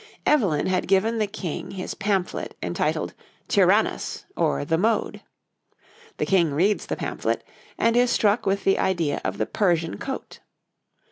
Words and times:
Evelyn 0.25 0.65
had 0.65 0.87
given 0.87 1.19
the 1.19 1.27
King 1.27 1.69
his 1.69 1.93
pamphlet 1.93 2.55
entitled 2.63 3.13
'Tyrannus, 3.47 4.25
or 4.35 4.65
the 4.65 4.75
Mode.' 4.79 5.21
The 6.17 6.25
King 6.25 6.51
reads 6.55 6.87
the 6.87 6.95
pamphlet, 6.97 7.43
and 7.77 7.95
is 7.95 8.09
struck 8.09 8.47
with 8.47 8.63
the 8.63 8.79
idea 8.79 9.21
of 9.23 9.37
the 9.37 9.45
Persian 9.45 9.99
coat. 9.99 10.39